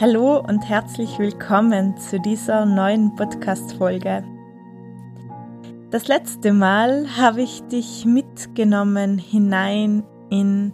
Hallo 0.00 0.38
und 0.38 0.66
herzlich 0.66 1.18
willkommen 1.18 1.94
zu 1.98 2.18
dieser 2.18 2.64
neuen 2.64 3.14
Podcast-Folge. 3.16 4.24
Das 5.90 6.08
letzte 6.08 6.54
Mal 6.54 7.06
habe 7.18 7.42
ich 7.42 7.60
dich 7.64 8.06
mitgenommen 8.06 9.18
hinein 9.18 10.02
in 10.30 10.72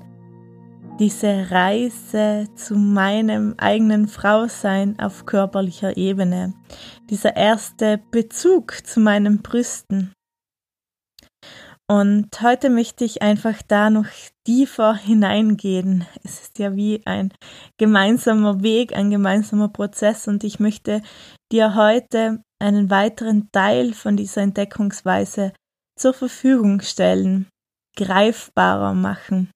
diese 1.00 1.50
Reise 1.50 2.46
zu 2.54 2.76
meinem 2.76 3.54
eigenen 3.58 4.06
Frausein 4.06 4.96
auf 5.00 5.26
körperlicher 5.26 5.96
Ebene. 5.96 6.54
Dieser 7.10 7.34
erste 7.34 7.98
Bezug 8.12 8.86
zu 8.86 9.00
meinen 9.00 9.42
Brüsten. 9.42 10.12
Und 11.88 12.42
heute 12.42 12.68
möchte 12.68 13.04
ich 13.04 13.22
einfach 13.22 13.62
da 13.62 13.90
noch 13.90 14.06
tiefer 14.44 14.94
hineingehen. 14.96 16.04
Es 16.24 16.40
ist 16.40 16.58
ja 16.58 16.74
wie 16.74 17.00
ein 17.06 17.32
gemeinsamer 17.78 18.62
Weg, 18.62 18.92
ein 18.92 19.10
gemeinsamer 19.10 19.68
Prozess 19.68 20.26
und 20.26 20.42
ich 20.42 20.58
möchte 20.58 21.00
dir 21.52 21.76
heute 21.76 22.42
einen 22.58 22.90
weiteren 22.90 23.50
Teil 23.52 23.92
von 23.92 24.16
dieser 24.16 24.42
Entdeckungsweise 24.42 25.52
zur 25.96 26.12
Verfügung 26.12 26.80
stellen, 26.80 27.48
greifbarer 27.96 28.92
machen. 28.92 29.50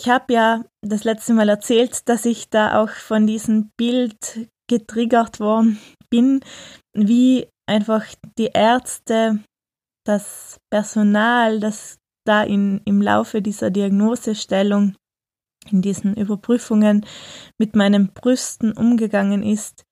Ich 0.00 0.08
habe 0.08 0.32
ja 0.32 0.64
das 0.82 1.04
letzte 1.04 1.32
Mal 1.34 1.48
erzählt, 1.48 2.08
dass 2.08 2.24
ich 2.24 2.48
da 2.48 2.82
auch 2.82 2.90
von 2.90 3.26
diesem 3.26 3.70
Bild 3.76 4.48
getriggert 4.68 5.38
worden 5.38 5.78
bin, 6.08 6.40
wie 6.92 7.48
einfach 7.68 8.06
die 8.38 8.50
Ärzte 8.52 9.44
das 10.04 10.58
Personal, 10.70 11.60
das 11.60 11.98
da 12.26 12.42
in, 12.42 12.80
im 12.84 13.02
Laufe 13.02 13.42
dieser 13.42 13.70
Diagnosestellung, 13.70 14.94
in 15.70 15.82
diesen 15.82 16.14
Überprüfungen 16.14 17.06
mit 17.58 17.76
meinen 17.76 18.12
Brüsten 18.12 18.72
umgegangen 18.72 19.42
ist, 19.42 19.84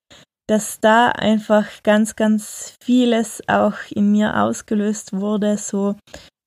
dass 0.49 0.81
da 0.81 1.11
einfach 1.11 1.83
ganz, 1.83 2.17
ganz 2.17 2.75
vieles 2.83 3.43
auch 3.49 3.77
in 3.91 4.11
mir 4.11 4.37
ausgelöst 4.37 5.13
wurde, 5.13 5.59
so 5.59 5.97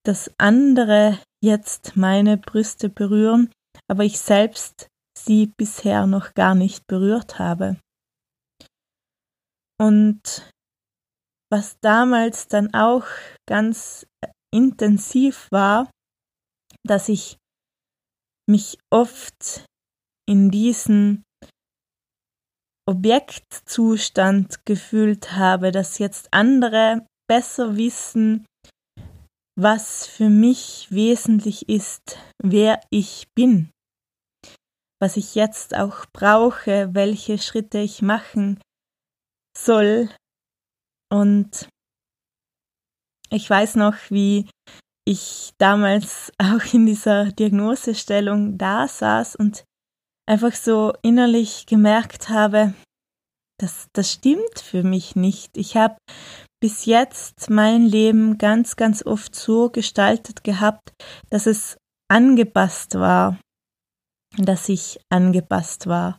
dass 0.04 0.32
andere 0.40 1.20
jetzt 1.44 1.96
meine 1.96 2.38
Brüste 2.38 2.90
berühren, 2.90 3.52
aber 3.88 4.04
ich 4.04 4.20
selbst 4.20 4.88
sie 5.18 5.52
bisher 5.58 6.08
noch 6.08 6.34
gar 6.34 6.56
nicht 6.56 6.88
berührt 6.88 7.38
habe. 7.38 7.78
Und 9.80 10.52
was 11.52 11.78
damals 11.82 12.48
dann 12.48 12.74
auch 12.74 13.06
ganz 13.48 14.08
intensiv 14.54 15.48
war, 15.52 15.90
dass 16.84 17.10
ich 17.10 17.38
mich 18.50 18.78
oft 18.90 19.66
in 20.28 20.50
diesen 20.50 21.24
Objektzustand 22.88 24.66
gefühlt 24.66 25.34
habe, 25.34 25.72
dass 25.72 26.00
jetzt 26.00 26.34
andere 26.34 27.06
besser 27.30 27.76
wissen, 27.76 28.46
was 29.58 30.08
für 30.08 30.30
mich 30.30 30.88
wesentlich 30.90 31.70
ist, 31.70 32.18
wer 32.42 32.82
ich 32.90 33.28
bin, 33.36 33.70
was 35.02 35.18
ich 35.18 35.36
jetzt 35.36 35.76
auch 35.76 36.06
brauche, 36.14 36.94
welche 36.94 37.38
Schritte 37.38 37.80
ich 37.80 38.02
machen 38.02 38.60
soll, 39.58 40.10
und 41.12 41.68
ich 43.30 43.50
weiß 43.50 43.76
noch, 43.76 43.96
wie 44.10 44.50
ich 45.06 45.52
damals 45.58 46.32
auch 46.38 46.74
in 46.74 46.86
dieser 46.86 47.32
Diagnosestellung 47.32 48.58
da 48.58 48.88
saß 48.88 49.36
und 49.36 49.64
einfach 50.28 50.54
so 50.54 50.94
innerlich 51.02 51.66
gemerkt 51.66 52.30
habe, 52.30 52.74
das, 53.60 53.88
das 53.94 54.12
stimmt 54.12 54.60
für 54.60 54.84
mich 54.84 55.16
nicht. 55.16 55.56
Ich 55.56 55.78
habe 55.78 55.98
bis 56.62 56.86
jetzt 56.86 57.50
mein 57.50 57.86
Leben 57.86 58.38
ganz, 58.38 58.76
ganz 58.76 59.06
oft 59.06 59.36
so 59.36 59.70
gestaltet 59.70 60.44
gehabt, 60.44 60.94
dass 61.30 61.46
es 61.46 61.78
angepasst 62.08 62.96
war, 62.96 63.40
dass 64.38 64.70
ich 64.70 65.00
angepasst 65.10 65.88
war, 65.88 66.18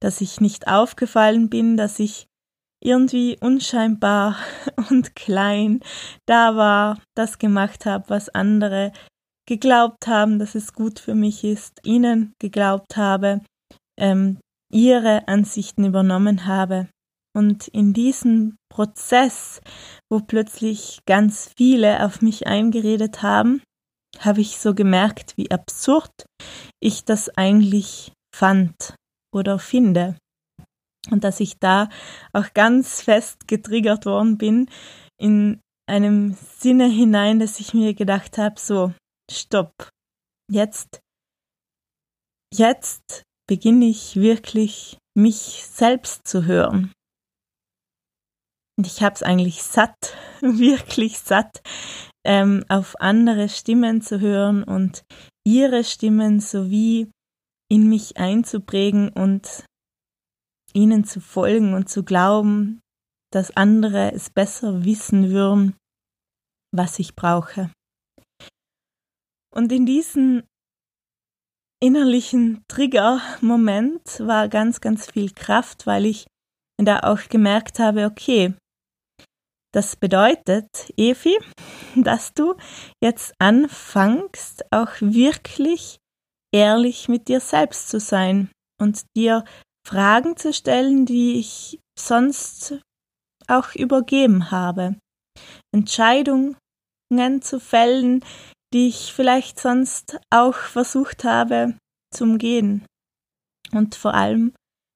dass 0.00 0.20
ich 0.20 0.40
nicht 0.40 0.68
aufgefallen 0.68 1.48
bin, 1.48 1.76
dass 1.76 1.98
ich 1.98 2.26
irgendwie 2.82 3.36
unscheinbar 3.40 4.36
und 4.90 5.14
klein 5.14 5.80
da 6.26 6.56
war, 6.56 7.00
das 7.14 7.38
gemacht 7.38 7.86
habe, 7.86 8.08
was 8.08 8.28
andere 8.28 8.92
geglaubt 9.46 10.06
haben, 10.06 10.38
dass 10.38 10.54
es 10.54 10.72
gut 10.72 10.98
für 10.98 11.14
mich 11.14 11.44
ist, 11.44 11.80
ihnen 11.84 12.34
geglaubt 12.38 12.96
habe, 12.96 13.40
ähm, 13.98 14.38
ihre 14.72 15.26
Ansichten 15.28 15.84
übernommen 15.84 16.46
habe. 16.46 16.88
Und 17.36 17.68
in 17.68 17.92
diesem 17.92 18.56
Prozess, 18.72 19.60
wo 20.10 20.20
plötzlich 20.20 21.00
ganz 21.06 21.52
viele 21.56 22.04
auf 22.04 22.22
mich 22.22 22.46
eingeredet 22.46 23.22
haben, 23.22 23.62
habe 24.18 24.40
ich 24.40 24.58
so 24.58 24.74
gemerkt, 24.74 25.36
wie 25.36 25.50
absurd 25.50 26.10
ich 26.80 27.04
das 27.04 27.28
eigentlich 27.36 28.12
fand 28.34 28.94
oder 29.32 29.58
finde 29.58 30.16
und 31.08 31.24
dass 31.24 31.40
ich 31.40 31.58
da 31.58 31.88
auch 32.32 32.52
ganz 32.52 33.02
fest 33.02 33.48
getriggert 33.48 34.04
worden 34.06 34.36
bin 34.36 34.68
in 35.18 35.60
einem 35.88 36.36
Sinne 36.58 36.88
hinein, 36.88 37.40
dass 37.40 37.60
ich 37.60 37.74
mir 37.74 37.94
gedacht 37.94 38.38
habe, 38.38 38.60
so, 38.60 38.92
stopp, 39.30 39.88
jetzt, 40.50 41.00
jetzt 42.54 43.22
beginne 43.48 43.86
ich 43.86 44.16
wirklich 44.16 44.98
mich 45.16 45.64
selbst 45.66 46.28
zu 46.28 46.44
hören. 46.44 46.92
Und 48.78 48.86
ich 48.86 49.02
habe 49.02 49.14
es 49.14 49.22
eigentlich 49.22 49.62
satt, 49.62 50.16
wirklich 50.40 51.18
satt, 51.18 51.62
ähm, 52.24 52.64
auf 52.68 53.00
andere 53.00 53.48
Stimmen 53.48 54.02
zu 54.02 54.20
hören 54.20 54.62
und 54.62 55.02
ihre 55.46 55.84
Stimmen 55.84 56.40
sowie 56.40 57.10
in 57.70 57.88
mich 57.88 58.16
einzuprägen 58.16 59.10
und 59.10 59.64
ihnen 60.74 61.04
zu 61.04 61.20
folgen 61.20 61.74
und 61.74 61.88
zu 61.88 62.02
glauben, 62.04 62.80
dass 63.32 63.56
andere 63.56 64.12
es 64.12 64.30
besser 64.30 64.84
wissen 64.84 65.30
würden, 65.30 65.76
was 66.74 66.98
ich 66.98 67.14
brauche. 67.14 67.70
Und 69.54 69.72
in 69.72 69.86
diesem 69.86 70.42
innerlichen 71.82 72.62
Trigger-Moment 72.68 74.20
war 74.20 74.48
ganz, 74.48 74.80
ganz 74.80 75.10
viel 75.10 75.30
Kraft, 75.32 75.86
weil 75.86 76.06
ich 76.06 76.26
da 76.76 77.00
auch 77.00 77.28
gemerkt 77.28 77.78
habe, 77.78 78.06
okay, 78.06 78.54
Das 79.72 79.94
bedeutet, 79.94 80.92
Evi, 80.96 81.38
dass 81.94 82.34
du 82.34 82.56
jetzt 83.02 83.34
anfängst, 83.38 84.64
auch 84.72 85.00
wirklich 85.00 85.98
ehrlich 86.52 87.08
mit 87.08 87.28
dir 87.28 87.40
selbst 87.40 87.88
zu 87.88 88.00
sein 88.00 88.50
und 88.80 89.04
dir 89.16 89.44
Fragen 89.86 90.36
zu 90.36 90.52
stellen, 90.52 91.06
die 91.06 91.38
ich 91.38 91.80
sonst 91.98 92.78
auch 93.48 93.74
übergeben 93.74 94.50
habe. 94.50 94.96
Entscheidungen 95.74 96.56
zu 97.40 97.60
fällen, 97.60 98.24
die 98.72 98.88
ich 98.88 99.12
vielleicht 99.12 99.58
sonst 99.58 100.20
auch 100.30 100.54
versucht 100.54 101.24
habe 101.24 101.76
zu 102.14 102.24
umgehen. 102.24 102.86
Und 103.72 103.94
vor 103.94 104.14
allem 104.14 104.52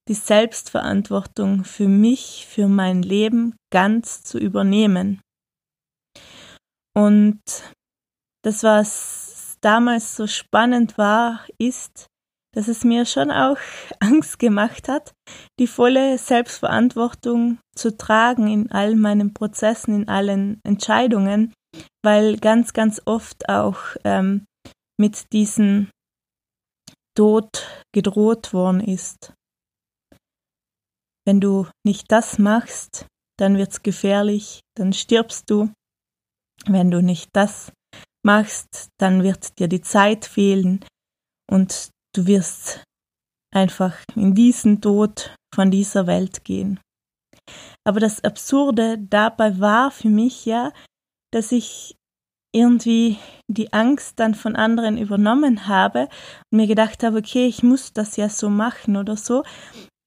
die 0.08 0.14
Selbstverantwortung 0.14 1.64
für 1.64 1.88
mich, 1.88 2.46
für 2.48 2.68
mein 2.68 3.02
Leben 3.02 3.56
ganz 3.72 4.22
zu 4.22 4.38
übernehmen. 4.38 5.20
Und 6.96 7.40
das, 8.42 8.62
was 8.62 9.56
damals 9.60 10.16
so 10.16 10.26
spannend 10.26 10.98
war, 10.98 11.46
ist, 11.58 12.06
dass 12.54 12.68
es 12.68 12.84
mir 12.84 13.04
schon 13.04 13.30
auch 13.30 13.58
Angst 14.00 14.38
gemacht 14.38 14.88
hat, 14.88 15.12
die 15.58 15.66
volle 15.66 16.18
Selbstverantwortung 16.18 17.58
zu 17.74 17.96
tragen 17.96 18.48
in 18.48 18.70
all 18.70 18.94
meinen 18.94 19.34
Prozessen, 19.34 19.94
in 19.94 20.08
allen 20.08 20.60
Entscheidungen, 20.64 21.52
weil 22.02 22.36
ganz, 22.36 22.72
ganz 22.72 23.02
oft 23.04 23.48
auch 23.48 23.78
ähm, 24.04 24.46
mit 24.98 25.32
diesem 25.32 25.88
Tod 27.16 27.84
gedroht 27.92 28.52
worden 28.52 28.80
ist. 28.80 29.32
Wenn 31.26 31.40
du 31.40 31.66
nicht 31.84 32.10
das 32.12 32.38
machst, 32.38 33.06
dann 33.38 33.56
wird's 33.56 33.82
gefährlich, 33.82 34.60
dann 34.76 34.92
stirbst 34.92 35.50
du. 35.50 35.72
Wenn 36.66 36.90
du 36.90 37.02
nicht 37.02 37.30
das 37.32 37.72
machst, 38.24 38.88
dann 38.98 39.22
wird 39.22 39.58
dir 39.58 39.68
die 39.68 39.80
Zeit 39.80 40.24
fehlen 40.24 40.84
und 41.50 41.90
du 42.14 42.26
wirst 42.26 42.82
einfach 43.54 43.96
in 44.14 44.34
diesen 44.34 44.80
Tod 44.80 45.34
von 45.54 45.70
dieser 45.70 46.06
Welt 46.06 46.44
gehen. 46.44 46.80
Aber 47.86 48.00
das 48.00 48.24
Absurde 48.24 48.98
dabei 48.98 49.60
war 49.60 49.90
für 49.90 50.08
mich 50.08 50.46
ja, 50.46 50.72
dass 51.32 51.52
ich 51.52 51.96
irgendwie 52.54 53.18
die 53.48 53.72
Angst 53.72 54.20
dann 54.20 54.34
von 54.34 54.56
anderen 54.56 54.96
übernommen 54.96 55.66
habe 55.66 56.08
und 56.50 56.58
mir 56.58 56.66
gedacht 56.66 57.02
habe, 57.02 57.18
okay, 57.18 57.46
ich 57.46 57.62
muss 57.62 57.92
das 57.92 58.16
ja 58.16 58.28
so 58.28 58.48
machen 58.48 58.96
oder 58.96 59.16
so. 59.16 59.42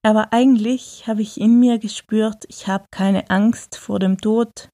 Aber 0.03 0.31
eigentlich 0.31 1.05
habe 1.07 1.21
ich 1.21 1.39
in 1.39 1.59
mir 1.59 1.79
gespürt, 1.79 2.45
ich 2.47 2.67
habe 2.67 2.85
keine 2.91 3.29
Angst 3.29 3.75
vor 3.75 3.99
dem 3.99 4.19
Tod. 4.19 4.69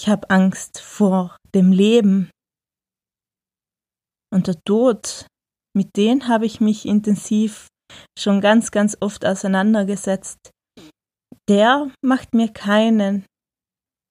Ich 0.00 0.08
habe 0.08 0.30
Angst 0.30 0.80
vor 0.80 1.36
dem 1.54 1.72
Leben. 1.72 2.30
Und 4.32 4.46
der 4.46 4.60
Tod, 4.64 5.26
mit 5.76 5.96
dem 5.96 6.28
habe 6.28 6.46
ich 6.46 6.60
mich 6.60 6.86
intensiv 6.86 7.68
schon 8.18 8.40
ganz, 8.40 8.70
ganz 8.70 8.96
oft 9.00 9.24
auseinandergesetzt. 9.26 10.50
Der 11.48 11.90
macht 12.02 12.34
mir 12.34 12.48
keinen 12.48 13.26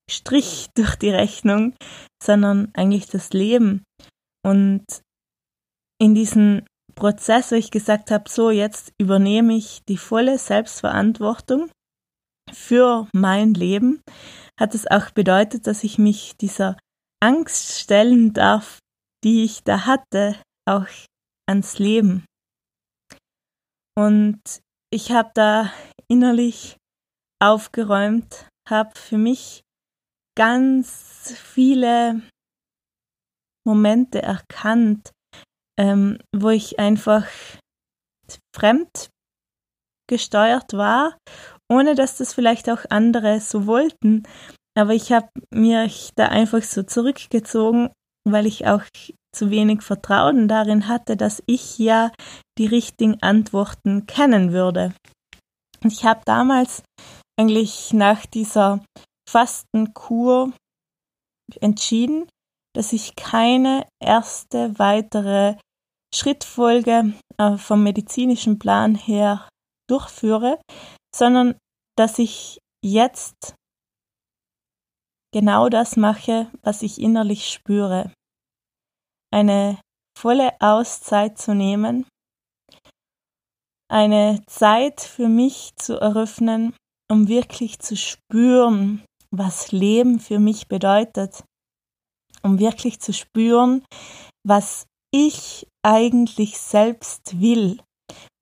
Strich 0.10 0.68
durch 0.76 0.96
die 0.96 1.10
Rechnung, 1.10 1.76
sondern 2.22 2.72
eigentlich 2.74 3.08
das 3.08 3.32
Leben. 3.34 3.84
Und 4.46 4.86
in 6.02 6.14
diesem 6.16 6.66
Prozess, 6.96 7.52
wo 7.52 7.56
ich 7.56 7.72
gesagt 7.72 8.12
habe, 8.12 8.30
so 8.30 8.52
jetzt 8.52 8.92
übernehme 9.00 9.56
ich 9.56 9.82
die 9.88 9.98
volle 9.98 10.38
Selbstverantwortung 10.38 11.72
für 12.52 13.08
mein 13.14 13.54
Leben, 13.54 14.02
hat 14.60 14.76
es 14.76 14.86
auch 14.86 15.10
bedeutet, 15.12 15.66
dass 15.66 15.84
ich 15.84 15.98
mich 15.98 16.36
dieser 16.38 16.78
Angst 17.22 17.80
stellen 17.80 18.34
darf, 18.34 18.80
die 19.24 19.44
ich 19.44 19.64
da 19.64 19.86
hatte, 19.86 20.36
auch 20.68 20.88
ans 21.48 21.80
Leben. 21.80 22.26
Und 23.98 24.42
ich 24.92 25.12
habe 25.12 25.32
da 25.34 25.72
innerlich 26.08 26.78
aufgeräumt, 27.42 28.48
habe 28.70 28.92
für 28.96 29.18
mich 29.18 29.62
ganz 30.38 31.34
viele 31.38 32.22
Momente 33.66 34.22
erkannt, 34.22 35.12
ähm, 35.80 36.18
wo 36.36 36.50
ich 36.50 36.80
einfach 36.80 37.28
fremd 38.56 39.10
gesteuert 40.10 40.74
war, 40.74 41.18
ohne 41.72 41.96
dass 41.96 42.18
das 42.18 42.34
vielleicht 42.34 42.70
auch 42.70 42.86
andere 42.90 43.40
so 43.40 43.68
wollten. 43.68 44.24
Aber 44.76 44.94
ich 44.94 45.12
habe 45.12 45.30
mich 45.54 46.12
da 46.16 46.28
einfach 46.28 46.64
so 46.64 46.84
zurückgezogen, 46.84 47.90
weil 48.28 48.46
ich 48.46 48.68
auch 48.68 48.84
zu 49.34 49.50
wenig 49.50 49.82
Vertrauen 49.82 50.48
darin 50.48 50.88
hatte, 50.88 51.18
dass 51.18 51.44
ich 51.46 51.78
ja 51.78 52.12
die 52.58 52.68
richtigen 52.68 53.22
Antworten 53.22 54.06
kennen 54.06 54.52
würde. 54.52 54.94
Und 55.84 55.92
ich 55.92 56.06
habe 56.06 56.22
damals 56.26 56.84
eigentlich 57.40 57.94
nach 57.94 58.26
dieser 58.26 58.84
Fastenkur 59.30 60.54
entschieden, 61.60 62.28
dass 62.76 62.94
ich 62.94 63.16
keine 63.16 63.86
erste 64.02 64.78
weitere 64.80 65.56
Schrittfolge 66.14 67.14
äh, 67.38 67.58
vom 67.58 67.84
medizinischen 67.84 68.60
Plan 68.60 68.96
her 68.96 69.48
durchführe, 69.90 70.60
sondern 71.16 71.56
dass 71.98 72.20
ich 72.20 72.60
jetzt 72.84 73.56
genau 75.34 75.70
das 75.70 75.98
mache, 75.98 76.52
was 76.62 76.84
ich 76.84 77.02
innerlich 77.02 77.50
spüre. 77.50 78.12
Eine 79.34 79.80
volle 80.16 80.52
Auszeit 80.62 81.40
zu 81.40 81.56
nehmen, 81.56 82.06
eine 83.90 84.44
Zeit 84.46 85.02
für 85.02 85.28
mich 85.28 85.72
zu 85.76 86.00
eröffnen, 86.00 86.76
um 87.12 87.28
wirklich 87.28 87.80
zu 87.80 87.98
spüren, 87.98 89.04
was 89.32 89.72
Leben 89.72 90.20
für 90.20 90.38
mich 90.38 90.68
bedeutet, 90.68 91.44
um 92.44 92.60
wirklich 92.60 93.00
zu 93.00 93.12
spüren, 93.12 93.84
was 94.46 94.86
ich 95.12 95.66
eigentlich 95.84 96.60
selbst 96.60 97.42
will, 97.42 97.82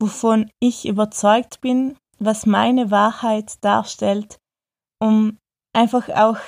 wovon 0.02 0.52
ich 0.62 0.86
überzeugt 0.86 1.62
bin, 1.62 1.96
was 2.20 2.46
meine 2.46 2.92
Wahrheit 2.92 3.64
darstellt, 3.64 4.40
um 5.02 5.38
einfach 5.74 6.10
auch 6.10 6.40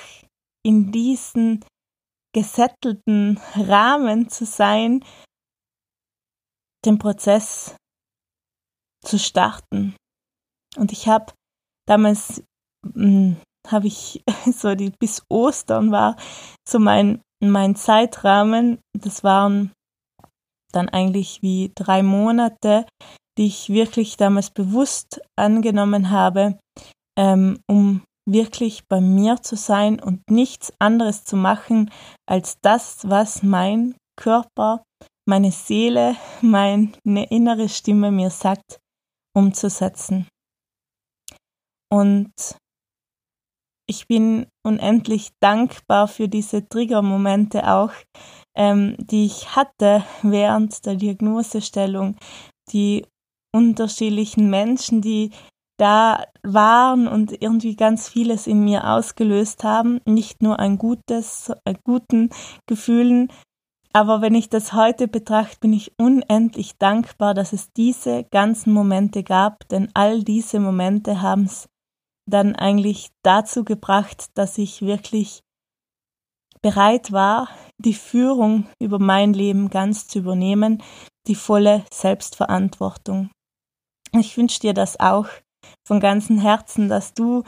in 0.62 0.92
diesen 0.92 1.64
gesettelten 2.34 3.40
Rahmen 3.54 4.28
zu 4.28 4.44
sein, 4.44 5.04
den 6.84 6.98
Prozess 6.98 7.76
zu 9.02 9.18
starten. 9.18 9.96
Und 10.76 10.92
ich 10.92 11.08
habe 11.08 11.32
damals 11.86 12.42
hm, 12.92 13.36
habe 13.66 13.86
ich 13.86 14.22
so 14.52 14.74
die 14.74 14.90
bis 14.90 15.22
Ostern 15.30 15.90
war 15.90 16.16
so 16.68 16.78
mein 16.78 17.22
mein 17.40 17.76
Zeitrahmen. 17.76 18.78
Das 18.92 19.24
waren 19.24 19.72
dann 20.72 20.88
eigentlich 20.88 21.42
wie 21.42 21.72
drei 21.74 22.02
Monate, 22.02 22.86
die 23.38 23.46
ich 23.46 23.68
wirklich 23.68 24.16
damals 24.16 24.50
bewusst 24.50 25.20
angenommen 25.36 26.10
habe, 26.10 26.58
ähm, 27.18 27.60
um 27.68 28.02
wirklich 28.26 28.86
bei 28.88 29.00
mir 29.00 29.42
zu 29.42 29.56
sein 29.56 30.00
und 30.00 30.30
nichts 30.30 30.72
anderes 30.78 31.24
zu 31.24 31.36
machen 31.36 31.90
als 32.26 32.58
das, 32.62 33.08
was 33.08 33.42
mein 33.42 33.94
Körper, 34.16 34.82
meine 35.26 35.52
Seele, 35.52 36.16
meine 36.40 36.90
innere 37.30 37.68
Stimme 37.68 38.10
mir 38.10 38.30
sagt, 38.30 38.78
umzusetzen. 39.36 40.28
Und 41.90 42.32
ich 43.86 44.06
bin 44.06 44.46
unendlich 44.66 45.30
dankbar 45.40 46.08
für 46.08 46.28
diese 46.28 46.66
Triggermomente 46.66 47.70
auch, 47.70 47.92
ähm, 48.56 48.96
die 48.98 49.26
ich 49.26 49.54
hatte 49.54 50.04
während 50.22 50.86
der 50.86 50.94
Diagnosestellung, 50.94 52.16
die 52.72 53.06
unterschiedlichen 53.54 54.48
Menschen, 54.48 55.02
die 55.02 55.30
da 55.76 56.24
waren 56.42 57.08
und 57.08 57.42
irgendwie 57.42 57.76
ganz 57.76 58.08
vieles 58.08 58.46
in 58.46 58.64
mir 58.64 58.86
ausgelöst 58.86 59.64
haben, 59.64 60.00
nicht 60.04 60.42
nur 60.42 60.58
ein 60.58 60.78
gutes, 60.78 61.52
äh, 61.64 61.74
guten 61.84 62.30
Gefühlen, 62.66 63.28
aber 63.96 64.20
wenn 64.20 64.34
ich 64.34 64.48
das 64.48 64.72
heute 64.72 65.06
betrachte, 65.06 65.60
bin 65.60 65.72
ich 65.72 65.92
unendlich 65.98 66.76
dankbar, 66.78 67.32
dass 67.32 67.52
es 67.52 67.72
diese 67.72 68.24
ganzen 68.24 68.72
Momente 68.72 69.22
gab, 69.22 69.68
denn 69.68 69.88
all 69.94 70.24
diese 70.24 70.58
Momente 70.58 71.22
haben 71.22 71.44
es 71.44 71.68
dann 72.28 72.56
eigentlich 72.56 73.10
dazu 73.22 73.64
gebracht, 73.64 74.26
dass 74.34 74.58
ich 74.58 74.82
wirklich 74.82 75.42
bereit 76.60 77.12
war, 77.12 77.48
die 77.78 77.94
Führung 77.94 78.66
über 78.80 78.98
mein 78.98 79.32
Leben 79.32 79.70
ganz 79.70 80.08
zu 80.08 80.18
übernehmen, 80.18 80.82
die 81.28 81.36
volle 81.36 81.84
Selbstverantwortung. 81.92 83.30
Ich 84.12 84.36
wünsche 84.36 84.58
dir 84.58 84.74
das 84.74 84.98
auch 84.98 85.28
von 85.86 86.00
ganzem 86.00 86.38
Herzen, 86.38 86.88
dass 86.88 87.14
du 87.14 87.42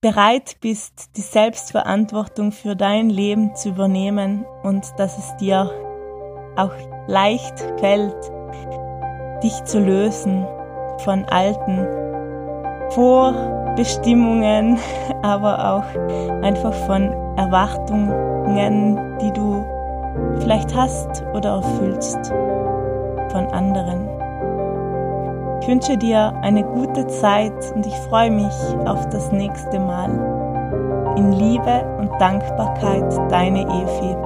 bereit 0.00 0.56
bist, 0.60 1.16
die 1.16 1.20
Selbstverantwortung 1.20 2.52
für 2.52 2.74
dein 2.74 3.10
Leben 3.10 3.54
zu 3.54 3.70
übernehmen 3.70 4.46
und 4.62 4.86
dass 4.98 5.18
es 5.18 5.36
dir 5.36 5.70
auch 6.56 6.72
leicht 7.06 7.58
fällt, 7.78 8.16
dich 9.42 9.62
zu 9.64 9.78
lösen 9.78 10.46
von 10.98 11.24
alten 11.26 11.86
Vorbestimmungen, 12.90 14.78
aber 15.22 15.74
auch 15.74 16.42
einfach 16.42 16.72
von 16.86 17.12
Erwartungen, 17.36 19.18
die 19.18 19.32
du 19.32 19.64
vielleicht 20.40 20.74
hast 20.74 21.22
oder 21.34 21.56
erfüllst 21.56 22.32
von 23.30 23.46
anderen. 23.52 24.19
Ich 25.60 25.68
wünsche 25.68 25.96
dir 25.98 26.32
eine 26.40 26.64
gute 26.64 27.06
Zeit 27.06 27.52
und 27.74 27.86
ich 27.86 27.94
freue 28.08 28.30
mich 28.30 28.54
auf 28.86 29.08
das 29.10 29.30
nächste 29.30 29.78
Mal. 29.78 30.08
In 31.18 31.32
Liebe 31.32 31.84
und 31.98 32.10
Dankbarkeit, 32.18 33.12
deine 33.30 33.60
Evi. 33.62 34.16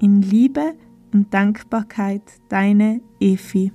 In 0.00 0.22
Liebe 0.22 0.74
und 1.12 1.32
Dankbarkeit 1.32 2.22
deine 2.48 3.00
Efi. 3.20 3.72